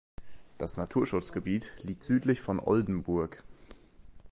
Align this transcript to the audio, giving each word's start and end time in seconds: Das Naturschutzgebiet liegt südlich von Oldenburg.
Das 0.57 0.77
Naturschutzgebiet 0.77 1.71
liegt 1.83 2.01
südlich 2.01 2.41
von 2.41 2.59
Oldenburg. 2.59 3.43